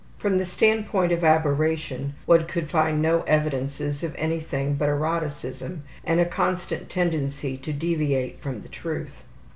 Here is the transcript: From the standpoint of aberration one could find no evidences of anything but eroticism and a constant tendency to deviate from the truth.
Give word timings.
From 0.17 0.39
the 0.39 0.47
standpoint 0.47 1.11
of 1.11 1.23
aberration 1.23 2.15
one 2.25 2.47
could 2.47 2.71
find 2.71 3.03
no 3.03 3.21
evidences 3.27 4.03
of 4.03 4.15
anything 4.17 4.73
but 4.73 4.89
eroticism 4.89 5.83
and 6.03 6.19
a 6.19 6.25
constant 6.25 6.89
tendency 6.89 7.55
to 7.57 7.71
deviate 7.71 8.41
from 8.41 8.63
the 8.63 8.67
truth. 8.69 9.23